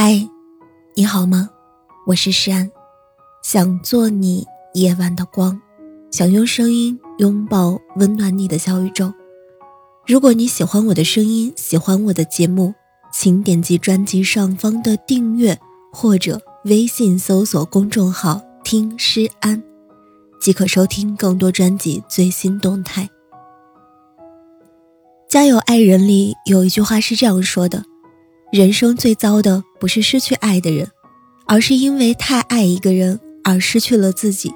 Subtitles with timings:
[0.00, 0.28] 嗨，
[0.94, 1.50] 你好吗？
[2.06, 2.70] 我是诗安，
[3.42, 5.60] 想做你夜晚的光，
[6.12, 9.12] 想用声音拥抱温暖你的小宇宙。
[10.06, 12.72] 如果你喜欢我的声音，喜欢我的节目，
[13.12, 15.58] 请点击专辑上方的订阅，
[15.92, 19.60] 或者微信搜索公众号“听诗安”，
[20.40, 23.02] 即可收听更多专辑最新动态。
[25.28, 27.82] 《家有爱人》里有一句话是这样说的。
[28.50, 30.90] 人生最糟的不是失去爱的人，
[31.46, 34.52] 而是因为太爱一个人而失去了自己。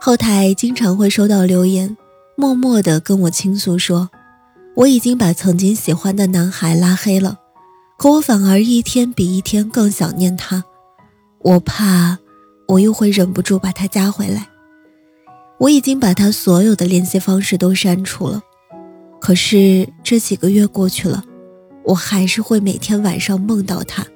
[0.00, 1.96] 后台经常会收到留言，
[2.36, 4.10] 默默地跟我倾诉说
[4.76, 7.38] ：“我已经把曾经喜欢的男孩拉黑了，
[7.98, 10.64] 可我反而一天比一天更想念他。
[11.40, 12.18] 我怕
[12.68, 14.48] 我又会忍不住把他加回来。
[15.58, 18.40] 我已经把他所有的联系方式都删除了，
[19.20, 21.24] 可是这几个月过去了。”
[21.82, 24.06] 我还是会每天晚上梦到他。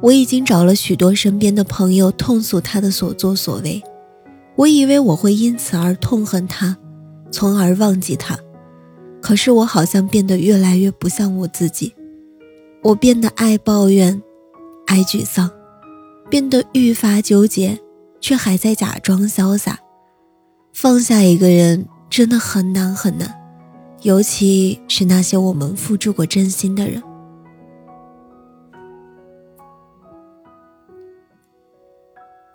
[0.00, 3.82] 我已经找了许多身边的朋友痛诉他的所作所为，
[4.56, 6.76] 我以为我会因此而痛恨他，
[7.30, 8.38] 从而忘记他。
[9.22, 11.94] 可是我好像变得越来越不像我自己，
[12.82, 14.22] 我变得爱抱怨，
[14.86, 15.50] 爱沮丧，
[16.28, 17.80] 变得愈发纠结，
[18.20, 19.78] 却还在假装潇洒。
[20.74, 23.34] 放下一个人真的很难很难。
[24.02, 27.02] 尤其是那些我们付出过真心的人，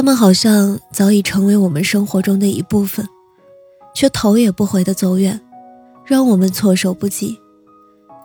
[0.00, 3.06] 他们好像早已成为我们生活中的一部分，
[3.94, 5.38] 却头也不回的走远，
[6.06, 7.38] 让我们措手不及。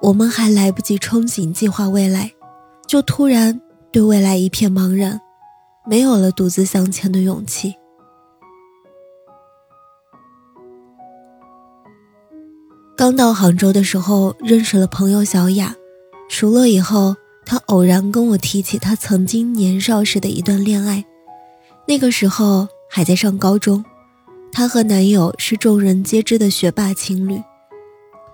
[0.01, 2.31] 我们还来不及憧憬计划未来，
[2.87, 3.59] 就突然
[3.91, 5.19] 对未来一片茫然，
[5.85, 7.73] 没有了独自向前的勇气。
[12.95, 15.75] 刚到杭州的时候，认识了朋友小雅，
[16.29, 21.03] 熟了以后，她偶然跟我提起她曾经年少时的一段恋爱。
[21.87, 23.83] 那个时候还在上高中，
[24.51, 27.41] 她和男友是众人皆知的学霸情侣，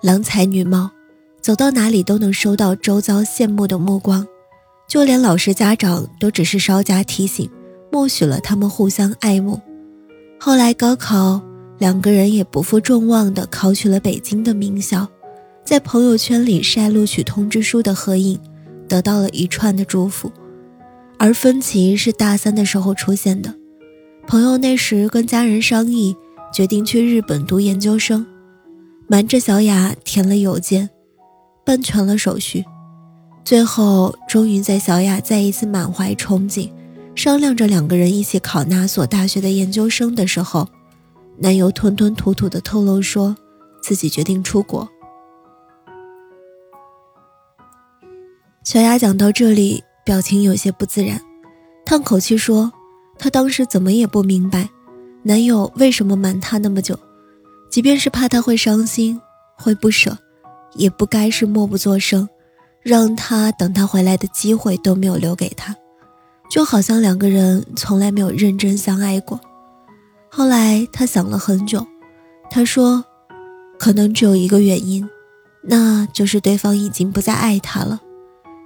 [0.02, 0.90] 郎才女貌，
[1.40, 4.26] 走到哪里都能收到周遭羡慕的目光，
[4.88, 7.50] 就连老师家长都只是稍加提醒，
[7.90, 9.60] 默许了他们互相爱慕。
[10.38, 11.40] 后来高考。
[11.78, 15.08] 两个人也不负众望的考取了北京的名校，
[15.64, 18.38] 在朋友圈里晒录取通知书的合影，
[18.88, 20.30] 得到了一串的祝福。
[21.22, 23.54] 而分歧是大三的时候出现的，
[24.26, 26.16] 朋友那时跟家人商议，
[26.52, 28.26] 决定去日本读研究生，
[29.06, 30.90] 瞒着小雅填了邮件，
[31.64, 32.64] 办全了手续，
[33.44, 36.68] 最后终于在小雅再一次满怀憧憬，
[37.14, 40.66] 商量着两个人一起考哪所大学的研究生的时候。
[41.38, 43.36] 男友吞吞吐吐地透露说，
[43.80, 44.88] 自己决定出国。
[48.64, 51.20] 小雅讲到这里，表情有些不自然，
[51.84, 52.72] 叹口气说
[53.18, 54.68] ：“她当时怎么也不明白，
[55.22, 56.98] 男友为什么瞒她那么久，
[57.70, 59.20] 即便是怕她会伤心、
[59.56, 60.16] 会不舍，
[60.74, 62.28] 也不该是默不作声，
[62.82, 65.74] 让她等他回来的机会都没有留给他，
[66.50, 69.40] 就好像两个人从来没有认真相爱过。”
[70.34, 71.86] 后来他想了很久，
[72.50, 73.04] 他说
[73.78, 75.06] ：“可能只有一个原因，
[75.62, 78.00] 那就是对方已经不再爱他了，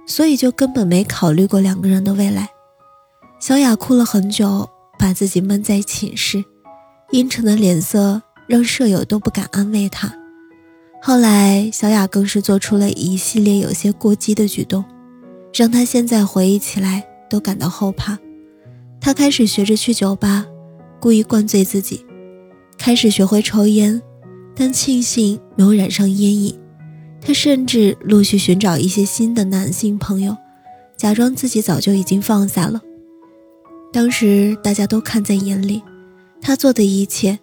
[0.07, 2.49] 所以就根本没考虑过两个人的未来。”
[3.39, 6.43] 小雅哭了很久，把自己闷在寝室，
[7.11, 10.11] 阴沉的脸色让舍友都不敢安慰她。
[11.03, 14.83] 后来，小雅更是做出了一系列有些过激的举动，
[15.53, 18.17] 让她现在回忆起来都感到后怕。
[18.99, 20.45] 她开始学着去酒吧。
[20.99, 22.03] 故意灌醉自己，
[22.75, 24.01] 开始学会抽烟，
[24.55, 26.59] 但庆幸没有染上烟瘾。
[27.21, 30.35] 他甚至陆续寻找一些新的男性朋友，
[30.95, 32.81] 假装自己早就已经放下了。
[33.91, 35.83] 当时大家都看在眼里，
[36.41, 37.39] 他做的一切，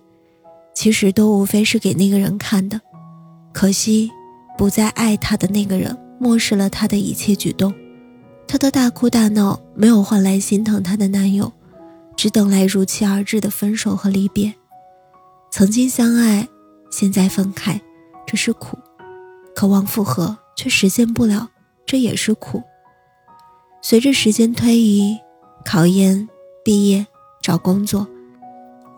[0.75, 2.81] 其实都无非是给那个人看的。
[3.53, 4.11] 可惜，
[4.57, 7.75] 不再爱他的那个人漠视了他的一切举动。
[8.47, 11.53] 他的大哭大闹没有换来心疼他的男友。
[12.17, 14.55] 只等来如期而至的分手和离别。
[15.51, 16.49] 曾经相爱，
[16.89, 17.81] 现在分开，
[18.25, 18.79] 这是苦；
[19.55, 21.51] 渴望复合却实现不了，
[21.87, 22.63] 这也是苦。
[23.83, 25.19] 随着时间推移，
[25.65, 26.29] 考研、
[26.65, 27.07] 毕业、
[27.43, 28.07] 找工作，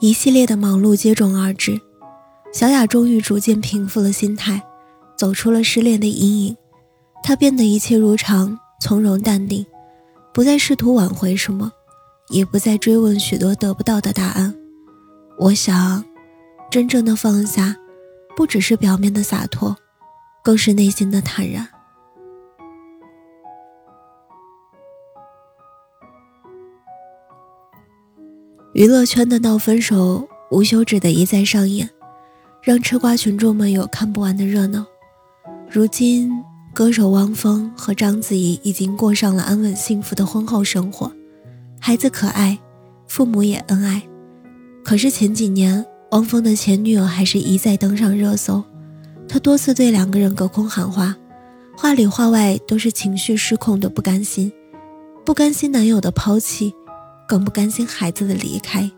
[0.01, 1.81] 一系列的忙碌接踵而至。
[2.53, 4.63] 小雅终于逐渐平复了心态，
[5.17, 6.57] 走出了失恋的阴影。
[7.23, 9.67] 她变得一切如常，从容淡定，
[10.33, 11.73] 不再试图挽回什么。
[12.29, 14.53] 也不再追问许多得不到的答案。
[15.39, 16.05] 我想，
[16.69, 17.77] 真正的放下，
[18.35, 19.77] 不只是表面的洒脱，
[20.47, 21.67] 更是内心的坦然。
[28.73, 31.91] 娱乐圈的闹分手无休止的一再上演
[32.63, 34.87] 让吃瓜群众们有看不完的热闹。
[35.69, 36.31] 如今
[36.73, 41.13] 歌手汪峰和章子怡已经过上了安稳幸福的婚后生活
[41.81, 42.57] 孩子可爱
[43.09, 44.01] 父母也恩爱。
[44.85, 48.63] 可是前几年汪峰的前女友还是一再登上热搜。
[49.29, 51.17] 他多次对两个人隔空喊话，
[51.77, 54.53] 话里话外都是情绪失控的不甘心，
[55.25, 56.73] 不甘心男友的抛弃。
[57.29, 58.89] 更不甘心孩子的离开。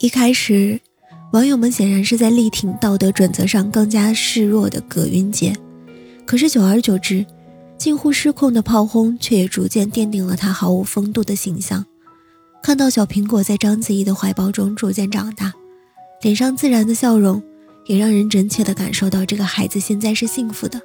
[0.00, 0.80] 一开始，
[1.32, 5.56] 网友们显然是在力挺道德准则上更加示弱的葛云杰，
[6.26, 7.24] 可是久而久之，
[7.78, 11.86] 近乎失控的炮轰却也逐渐奠定了他毫无风度的形象。
[12.60, 15.52] 看到小苹果在章子怡的怀抱中逐渐长大，
[16.22, 17.42] 脸上自然的笑容，
[17.84, 20.80] 也让人真切的感受到这个孩子现在是幸福的。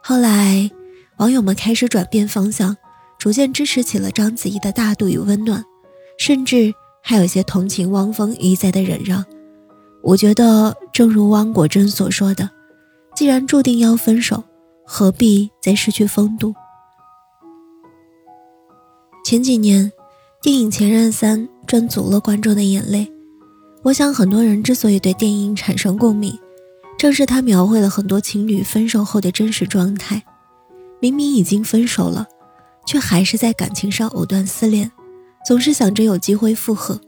[0.00, 0.70] 后来，
[1.16, 2.76] 网友们开始转变方向。
[3.18, 5.64] 逐渐支持起了章子怡的大度与温暖，
[6.18, 9.24] 甚至还有些同情汪峰一再的忍让。
[10.02, 12.50] 我觉得，正如汪国真所说的
[13.14, 14.42] ：“既然注定要分手，
[14.84, 16.52] 何必再失去风度？”
[19.24, 19.92] 前几年，
[20.42, 23.08] 电影《前任三》赚足了观众的眼泪。
[23.82, 26.38] 我想，很多人之所以对电影产生共鸣，
[26.98, 30.22] 正是他描绘了很多情侣分手后的真实状态。
[31.00, 32.26] 明明已经分手了。
[32.84, 34.90] 却还是在感情上藕断丝连，
[35.46, 37.00] 总是想着有机会复合，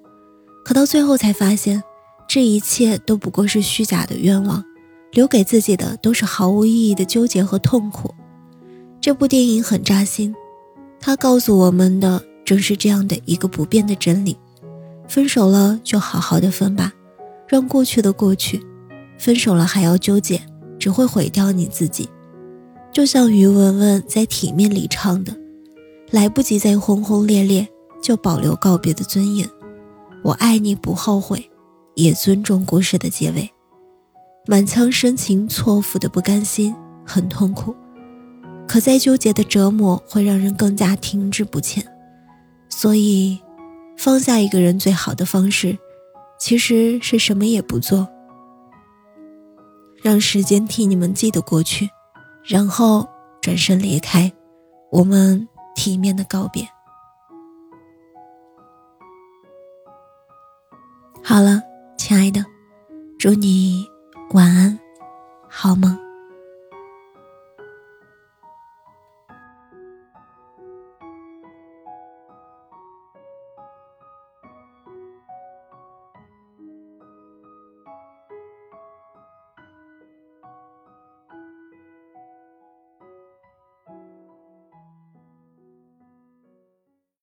[0.64, 1.82] 可到最后才发现，
[2.28, 4.64] 这一切都不过是虚假的愿望，
[5.10, 8.14] 留给自己的都是毫无意义的纠结和痛苦。
[9.00, 10.32] 这部电影很扎心，
[11.00, 14.36] 它告诉我们的正是这样的一个不变的真理：
[15.08, 16.92] 分手了就好好的分吧，
[17.46, 18.58] 让过去的过去；
[19.18, 20.40] 分手了还要纠结，
[20.78, 22.08] 只会毁掉你自己。
[22.92, 25.34] 就像于文文在《体面》里唱的。
[26.10, 27.66] 来不及再轰轰烈烈，
[28.00, 29.48] 就保留告别的尊严。
[30.22, 31.50] 我爱你不后悔，
[31.96, 33.50] 也尊重故事的结尾。
[34.46, 36.72] 满腔深情错付的不甘心，
[37.04, 37.74] 很痛苦。
[38.68, 41.84] 可再纠结的折磨会让人更加停滞不前。
[42.68, 43.40] 所以，
[43.96, 45.78] 放下一个人最好的方式，
[46.38, 48.08] 其实是什么也不做，
[50.02, 51.88] 让时间替你们记得过去，
[52.44, 53.08] 然后
[53.40, 54.32] 转身离开。
[54.90, 55.48] 我们。
[55.76, 56.64] 体面的告别。
[61.20, 61.60] 好了，
[61.98, 62.44] 亲爱的，
[63.18, 63.84] 祝你
[64.30, 64.78] 晚安，
[65.48, 66.03] 好梦。